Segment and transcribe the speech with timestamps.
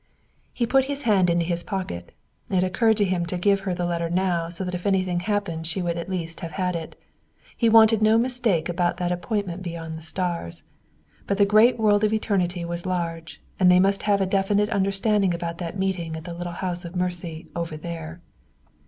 [0.51, 2.11] He put his hand into his pocket.
[2.49, 5.67] It occurred to him to give her the letter now so that if anything happened
[5.67, 6.99] she would at least have had it.
[7.55, 10.63] He wanted no mistake about that appointment beyond the stars.
[11.27, 14.71] But the great world of eternity was very large, and they must have a definite
[14.71, 18.21] understanding about that meeting at the little house of mercy Over There.